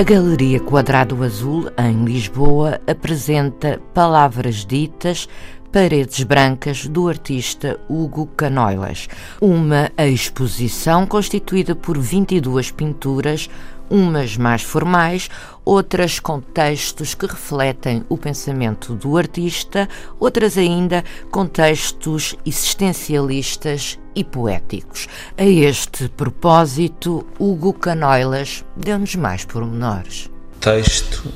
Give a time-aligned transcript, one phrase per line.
[0.00, 5.28] A Galeria Quadrado Azul, em Lisboa, apresenta Palavras Ditas,
[5.70, 9.10] Paredes Brancas, do artista Hugo Canoilas.
[9.42, 13.50] Uma exposição constituída por 22 pinturas,
[13.90, 15.28] umas mais formais,
[15.64, 24.22] outras com textos que refletem o pensamento do artista, outras ainda com textos existencialistas e
[24.22, 25.08] poéticos.
[25.36, 30.30] A este propósito, Hugo Canoilas deu-nos mais pormenores.
[30.60, 31.32] Texto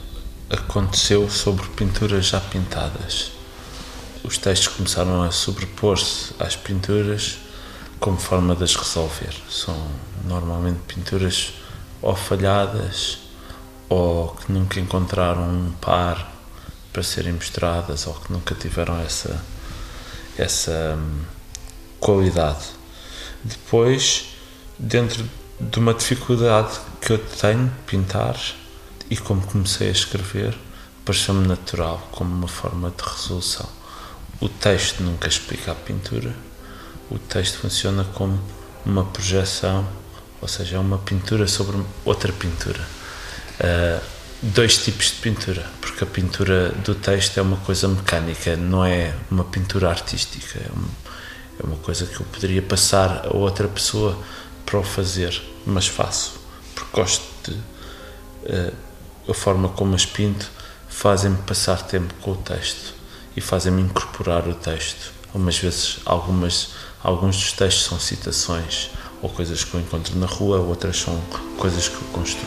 [0.48, 3.32] aconteceu sobre pinturas já pintadas.
[4.22, 7.38] Os textos começaram a sobrepor-se às pinturas
[8.00, 9.34] como forma de as resolver.
[9.50, 9.76] São
[10.24, 11.52] normalmente pinturas
[12.04, 13.18] ou falhadas
[13.88, 16.30] ou que nunca encontraram um par
[16.92, 19.42] para serem mostradas ou que nunca tiveram essa
[20.36, 21.22] essa hum,
[21.98, 22.66] qualidade.
[23.42, 24.34] Depois,
[24.78, 25.24] dentro
[25.58, 28.36] de uma dificuldade que eu tenho de pintar
[29.08, 30.58] e como comecei a escrever,
[31.04, 33.68] pareceu-me natural como uma forma de resolução.
[34.40, 36.34] O texto nunca explica a pintura,
[37.10, 38.38] o texto funciona como
[38.84, 39.86] uma projeção
[40.44, 42.80] ou seja, é uma pintura sobre outra pintura.
[43.58, 43.98] Uh,
[44.42, 49.14] dois tipos de pintura, porque a pintura do texto é uma coisa mecânica, não é
[49.30, 50.88] uma pintura artística, é uma,
[51.60, 54.18] é uma coisa que eu poderia passar a outra pessoa
[54.66, 56.34] para o fazer, mas faço,
[56.74, 57.52] porque gosto de.
[57.52, 58.74] Uh,
[59.26, 60.50] a forma como as pinto
[60.90, 62.92] fazem-me passar tempo com o texto
[63.34, 65.10] e fazem-me incorporar o texto.
[65.28, 68.90] Algumas vezes, algumas, alguns dos textos são citações
[69.24, 71.18] ou coisas que eu encontro na rua, outras são
[71.56, 72.46] coisas que eu construo.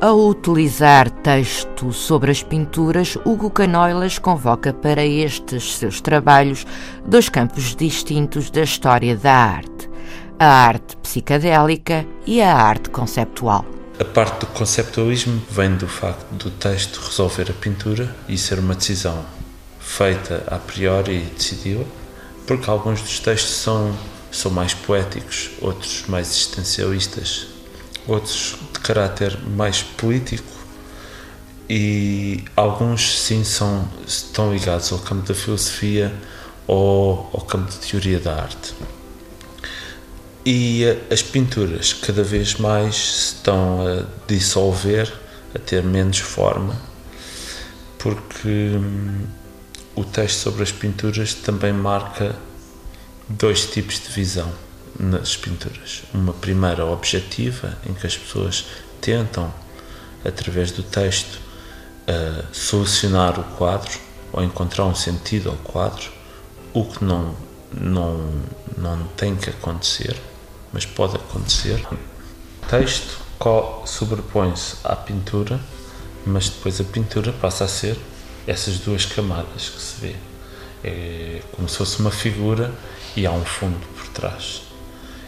[0.00, 6.64] Ao utilizar texto sobre as pinturas, Hugo Canoilas convoca para estes seus trabalhos
[7.04, 9.90] dois campos distintos da história da arte:
[10.38, 13.64] a arte psicadélica e a arte conceptual.
[13.98, 18.74] A parte do conceptualismo vem do facto do texto resolver a pintura e ser uma
[18.74, 19.24] decisão
[19.80, 21.84] feita a priori e decidida,
[22.46, 23.92] porque alguns dos textos são
[24.32, 27.46] são mais poéticos, outros mais existencialistas,
[28.08, 30.50] outros de caráter mais político
[31.68, 36.12] e alguns sim são estão ligados ao campo da filosofia
[36.66, 38.74] ou ao campo de teoria da arte.
[40.44, 42.94] E as pinturas cada vez mais
[43.36, 45.12] estão a dissolver,
[45.54, 46.74] a ter menos forma,
[47.98, 49.24] porque hum,
[49.94, 52.34] o texto sobre as pinturas também marca
[53.28, 54.52] dois tipos de visão
[54.98, 56.02] nas pinturas.
[56.12, 58.66] Uma primeira objetiva, em que as pessoas
[59.00, 59.52] tentam,
[60.24, 61.38] através do texto,
[62.08, 63.98] uh, solucionar o quadro
[64.32, 66.10] ou encontrar um sentido ao quadro,
[66.72, 67.34] o que não,
[67.72, 68.42] não,
[68.76, 70.16] não tem que acontecer,
[70.72, 71.84] mas pode acontecer.
[71.90, 73.20] O texto
[73.84, 75.60] sobrepõe-se à pintura,
[76.24, 77.98] mas depois a pintura passa a ser
[78.46, 80.16] essas duas camadas que se vê.
[80.84, 82.72] É como se fosse uma figura
[83.16, 84.62] e há um fundo por trás.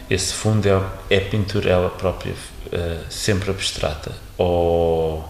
[0.09, 5.27] Esse fundo é, é a pintura ela própria, uh, sempre abstrata, ou,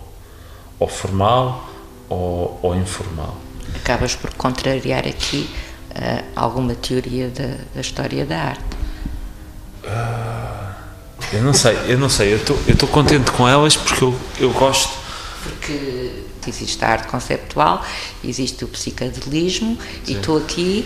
[0.77, 1.69] ou formal
[2.09, 3.37] ou, ou, informal.
[3.75, 5.49] Acabas por contrariar aqui
[5.91, 8.75] uh, alguma teoria da, da, história da arte.
[9.83, 10.75] Uh,
[11.33, 12.37] eu não sei, eu não sei, eu
[12.67, 14.93] estou contente com elas porque eu, eu gosto.
[15.43, 17.83] Porque existe a arte conceptual,
[18.23, 20.13] existe o psicadelismo Sim.
[20.13, 20.85] e estou aqui.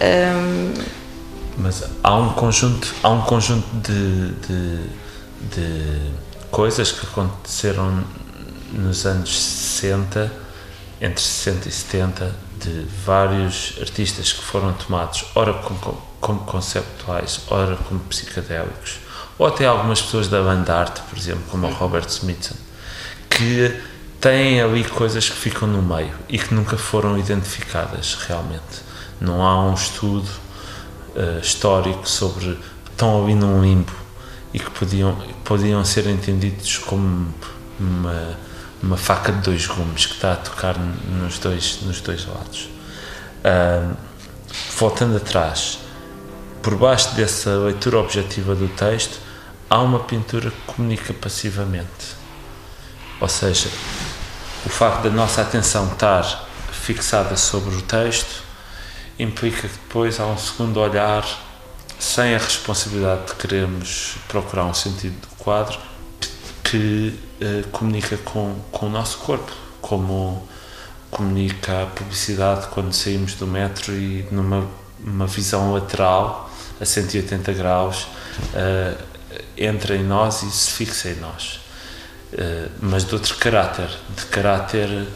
[0.00, 1.03] Um,
[1.58, 4.88] mas há um conjunto, há um conjunto de, de,
[5.54, 6.12] de
[6.50, 8.04] coisas que aconteceram
[8.72, 10.32] nos anos 60,
[11.00, 17.76] entre 60 e 70, de vários artistas que foram tomados, ora como, como conceptuais, ora
[17.76, 18.98] como psicadélicos,
[19.36, 22.54] ou até algumas pessoas da banda arte, por exemplo, como o Robert Smithson,
[23.28, 23.74] que
[24.20, 28.82] têm ali coisas que ficam no meio e que nunca foram identificadas realmente.
[29.20, 30.28] Não há um estudo
[31.16, 32.58] uh, histórico sobre
[32.90, 33.92] estão ali num limbo
[34.52, 37.34] e que podiam, podiam ser entendidos como
[37.78, 38.38] uma,
[38.82, 42.68] uma faca de dois gumes que está a tocar nos dois, nos dois lados.
[43.44, 43.96] Uh,
[44.78, 45.80] voltando atrás,
[46.62, 49.18] por baixo dessa leitura objetiva do texto,
[49.68, 52.14] há uma pintura que comunica passivamente.
[53.20, 53.68] Ou seja,
[54.64, 58.44] o facto da nossa atenção estar fixada sobre o texto
[59.18, 61.24] implica que depois há um segundo olhar
[61.98, 65.78] sem a responsabilidade de querermos procurar um sentido do quadro
[66.62, 70.46] que uh, comunica com, com o nosso corpo, como
[71.10, 74.68] comunica a publicidade quando saímos do metro e numa
[75.04, 76.50] uma visão lateral
[76.80, 78.04] a 180 graus
[78.54, 79.04] uh,
[79.56, 81.60] entra em nós e se fixa em nós.
[82.32, 85.06] Uh, mas de outro caráter, de caráter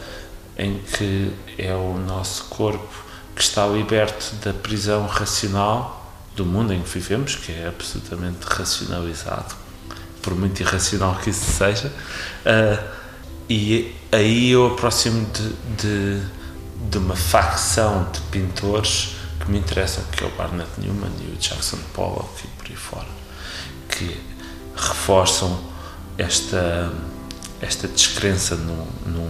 [0.57, 3.08] em que é o nosso corpo
[3.39, 9.55] que está liberto da prisão racional do mundo em que vivemos, que é absolutamente racionalizado,
[10.21, 12.83] por muito irracional que isso seja, uh,
[13.49, 16.21] e aí eu aproximo de, de,
[16.89, 21.37] de, uma facção de pintores que me interessam, que é o Barnett Newman e o
[21.37, 23.07] Jackson Pollock e por aí fora,
[23.87, 24.19] que
[24.75, 25.57] reforçam
[26.17, 26.91] esta,
[27.61, 29.29] esta descrença no, no,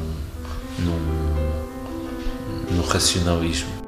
[0.79, 0.99] no,
[2.71, 3.78] no racionalismo.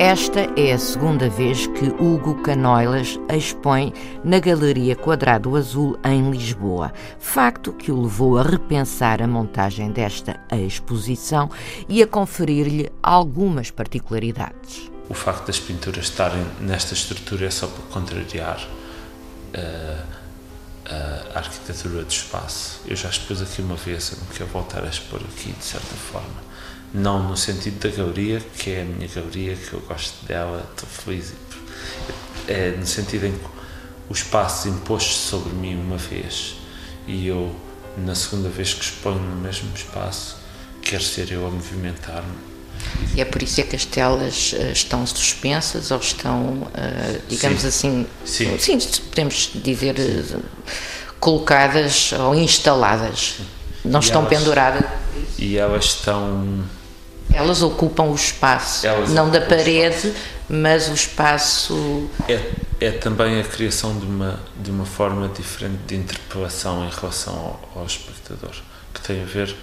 [0.00, 3.92] Esta é a segunda vez que Hugo Canoilas expõe
[4.24, 10.40] na Galeria Quadrado Azul em Lisboa, facto que o levou a repensar a montagem desta
[10.50, 11.50] exposição
[11.86, 14.90] e a conferir-lhe algumas particularidades.
[15.06, 18.66] O facto das pinturas estarem nesta estrutura é só para contrariar
[19.54, 20.02] uh,
[21.34, 22.80] a arquitetura do espaço.
[22.86, 25.94] Eu já expus aqui uma vez, eu não quero voltar a expor aqui de certa
[25.94, 26.48] forma
[26.92, 30.88] não no sentido da galeria, que é a minha galeria, que eu gosto dela, estou
[30.88, 31.32] feliz.
[32.48, 33.46] É no sentido em que
[34.08, 36.56] o espaço impôs sobre mim uma vez
[37.06, 37.54] e eu,
[37.96, 40.36] na segunda vez que exponho no mesmo espaço,
[40.82, 42.50] quero ser eu a movimentar-me.
[43.14, 47.60] E é por isso é que as telas uh, estão suspensas ou estão, uh, digamos
[47.62, 47.68] sim.
[47.68, 48.78] assim, sim.
[48.78, 48.78] sim.
[49.10, 50.42] podemos dizer, uh,
[51.18, 53.36] colocadas ou instaladas.
[53.84, 54.84] Não e estão elas, penduradas.
[55.38, 56.64] E elas estão
[57.32, 60.12] elas ocupam o espaço, Elas não da parede,
[60.48, 62.10] mas o espaço.
[62.28, 62.40] É,
[62.80, 67.80] é também a criação de uma, de uma forma diferente de interpelação em relação ao,
[67.80, 68.54] ao espectador,
[68.92, 69.54] que tem a ver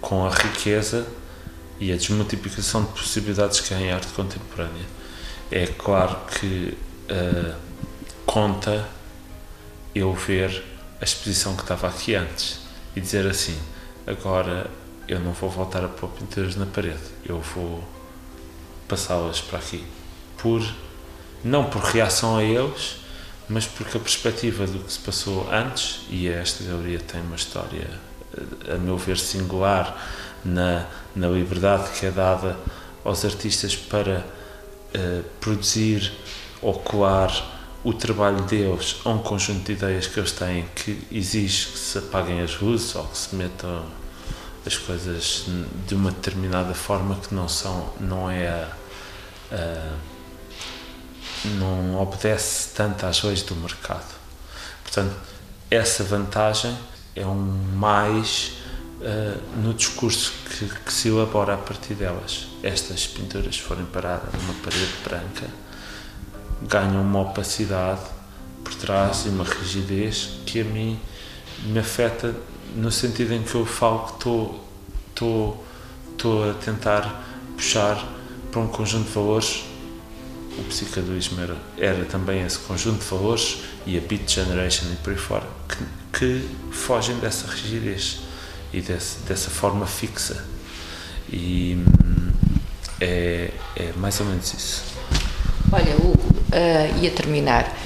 [0.00, 1.06] com a riqueza
[1.80, 4.86] e a desmultiplicação de possibilidades que há em arte contemporânea.
[5.50, 6.76] É claro que
[7.10, 7.54] uh,
[8.26, 8.86] conta
[9.94, 10.64] eu ver
[11.00, 12.58] a exposição que estava aqui antes
[12.94, 13.56] e dizer assim,
[14.06, 14.68] agora
[15.08, 17.82] eu não vou voltar a pôr pinturas na parede, eu vou
[18.86, 19.84] passá-las para aqui.
[20.36, 20.62] Por,
[21.42, 22.96] não por reação a eles,
[23.48, 27.88] mas porque a perspectiva do que se passou antes, e esta galeria tem uma história,
[28.70, 29.96] a meu ver, singular
[30.44, 32.56] na, na liberdade que é dada
[33.04, 34.24] aos artistas para
[34.94, 36.12] uh, produzir
[36.60, 37.32] ou colar
[37.82, 41.98] o trabalho deles a um conjunto de ideias que eles têm que exige que se
[41.98, 43.86] apaguem as luzes ou que se metam
[44.66, 45.44] as coisas
[45.86, 48.68] de uma determinada forma que não são, não é a,
[49.52, 49.92] a,
[51.58, 54.14] não obedece tanto às leis do mercado.
[54.82, 55.14] Portanto,
[55.70, 56.76] essa vantagem
[57.14, 58.52] é um mais
[59.00, 62.46] uh, no discurso que, que, se elabora a partir delas.
[62.62, 65.46] Estas pinturas forem paradas numa parede branca,
[66.62, 68.00] ganham uma opacidade
[68.64, 70.98] por trás e uma rigidez que a mim
[71.64, 72.34] me afeta
[72.76, 74.64] no sentido em que eu falo que estou,
[75.08, 75.64] estou,
[76.12, 77.24] estou a tentar
[77.56, 78.06] puxar
[78.50, 79.64] para um conjunto de valores.
[80.58, 85.12] O psicadulismo era, era também esse conjunto de valores e a Beat Generation e por
[85.12, 88.20] aí fora, que, que fogem dessa rigidez
[88.72, 90.44] e desse, dessa forma fixa.
[91.30, 92.32] E hum,
[93.00, 94.82] é, é mais ou menos isso.
[95.70, 97.76] Olha, Hugo, uh, ia terminar.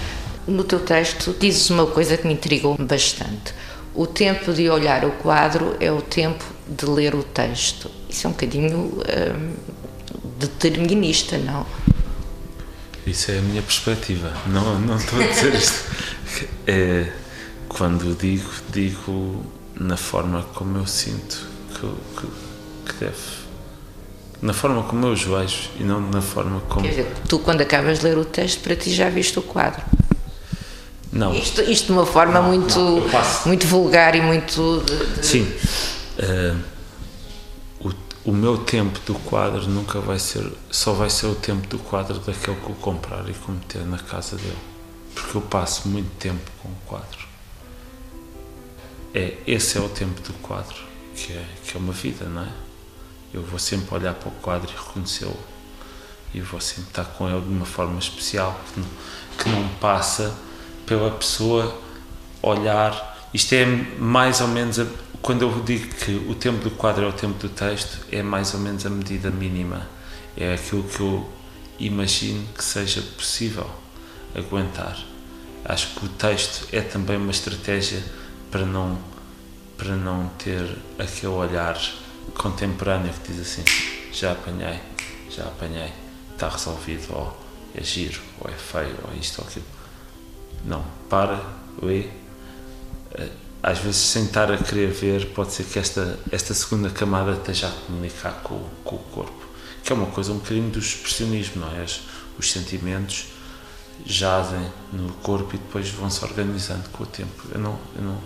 [0.47, 3.53] No teu texto dizes uma coisa que me intrigou bastante
[3.95, 7.91] o tempo de olhar o quadro é o tempo de ler o texto.
[8.09, 9.53] Isso é um bocadinho hum,
[10.39, 11.67] determinista, não?
[13.07, 14.33] Isso é a minha perspectiva.
[14.47, 15.93] Não, não estou a dizer isto.
[16.67, 17.13] É,
[17.69, 19.45] quando digo, digo
[19.79, 22.27] na forma como eu sinto que, que,
[22.87, 23.17] que deve.
[24.41, 26.83] Na forma como eu os vejo e não na forma como.
[26.83, 29.83] Quer dizer, tu, quando acabas de ler o texto, para ti já viste o quadro.
[31.13, 31.35] Não.
[31.35, 33.03] Isto, isto de uma forma não, muito, não,
[33.45, 34.83] muito vulgar e muito.
[34.87, 35.27] De, de...
[35.27, 35.43] Sim.
[36.19, 36.59] Uh,
[38.25, 40.51] o, o meu tempo do quadro nunca vai ser.
[40.71, 44.37] Só vai ser o tempo do quadro daquele que eu comprar e cometer na casa
[44.37, 44.57] dele.
[45.15, 47.29] Porque eu passo muito tempo com o quadro.
[49.15, 50.77] É, esse é o tempo do quadro.
[51.15, 52.49] que é, que é uma vida, não é?
[53.35, 55.39] Eu vou sempre olhar para o quadro e reconhecê-lo.
[56.33, 58.89] E vou sempre estar com ele de uma forma especial, que não,
[59.37, 60.35] que não passa
[60.93, 61.75] pela pessoa
[62.43, 63.31] olhar.
[63.33, 64.87] Isto é mais ou menos, a,
[65.23, 68.53] quando eu digo que o tempo do quadro é o tempo do texto, é mais
[68.53, 69.89] ou menos a medida mínima.
[70.37, 71.27] É aquilo que eu
[71.79, 73.71] imagino que seja possível
[74.35, 74.99] aguentar.
[75.65, 78.03] Acho que o texto é também uma estratégia
[78.51, 78.99] para não
[79.79, 81.81] para não ter aquele olhar
[82.35, 83.65] contemporâneo que diz assim
[84.13, 84.79] já apanhei,
[85.29, 85.91] já apanhei,
[86.33, 87.37] está resolvido, ou
[87.75, 89.82] é giro, ou é feio, ou isto ou aquilo.
[90.65, 91.41] Não, para,
[91.81, 92.07] lê.
[93.15, 93.29] Eh,
[93.63, 97.69] às vezes, sem estar a querer ver, pode ser que esta, esta segunda camada esteja
[97.69, 99.47] a comunicar com, com o corpo,
[99.85, 101.85] que é uma coisa um bocadinho do expressionismo, não é?
[101.85, 102.01] Os,
[102.39, 103.29] os sentimentos
[104.05, 107.45] jazem no corpo e depois vão se organizando com o tempo.
[107.53, 108.19] Eu não, eu não,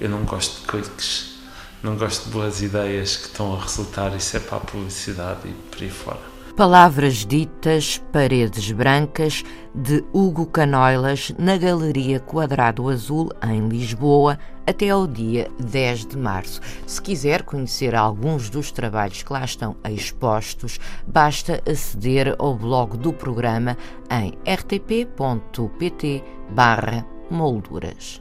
[0.00, 1.36] eu não gosto de cliques,
[1.82, 5.52] não gosto de boas ideias que estão a resultar, isso é para a publicidade e
[5.70, 6.31] por aí fora.
[6.56, 9.42] Palavras ditas, paredes brancas,
[9.74, 16.60] de Hugo Canoilas, na Galeria Quadrado Azul, em Lisboa, até ao dia 10 de março.
[16.86, 23.14] Se quiser conhecer alguns dos trabalhos que lá estão expostos, basta aceder ao blog do
[23.14, 23.76] programa
[24.10, 28.20] em rtp.pt barra molduras.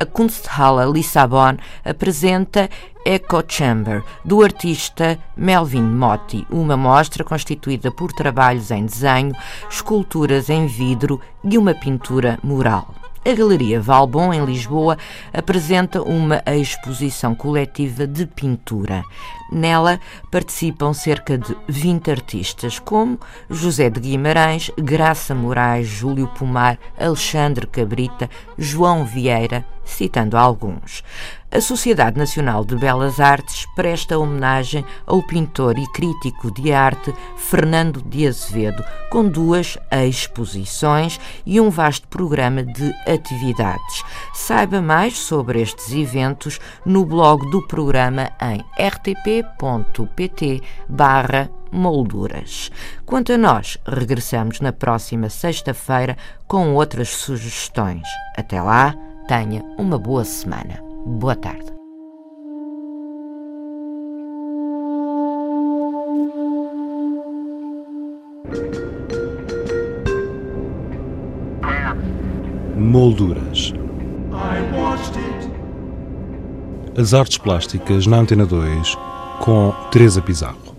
[0.04, 1.56] A Kunsthalle Lissabon
[1.86, 2.70] apresenta
[3.06, 9.34] Echo Chamber, do artista Melvin Motti, uma mostra constituída por trabalhos em desenho,
[9.70, 12.94] esculturas em vidro e uma pintura mural.
[13.26, 14.98] A Galeria Valbon, em Lisboa,
[15.34, 19.06] apresenta uma exposição coletiva de pintura.
[19.50, 23.18] Nela participam cerca de 20 artistas, como
[23.50, 31.04] José de Guimarães, Graça Moraes, Júlio Pomar, Alexandre Cabrita, João Vieira, citando alguns
[31.54, 38.02] a Sociedade Nacional de Belas Artes presta homenagem ao pintor e crítico de arte Fernando
[38.02, 44.04] de Azevedo, com duas exposições e um vasto programa de atividades.
[44.34, 50.60] Saiba mais sobre estes eventos no blog do programa em rtp.pt
[50.90, 52.72] barra molduras.
[53.06, 58.08] Quanto a nós, regressamos na próxima sexta-feira com outras sugestões.
[58.36, 58.96] Até lá,
[59.28, 60.84] tenha uma boa semana.
[61.06, 61.72] Boa tarde.
[72.76, 73.74] Molduras.
[76.96, 78.96] As artes plásticas na Antena 2
[79.40, 80.73] com Teresa Pizarro.